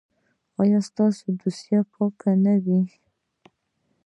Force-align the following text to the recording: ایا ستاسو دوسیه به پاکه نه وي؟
ایا 0.61 0.79
ستاسو 0.89 1.23
دوسیه 1.39 1.79
به 1.83 1.89
پاکه 1.93 2.31
نه 2.43 2.53
وي؟ 2.63 2.79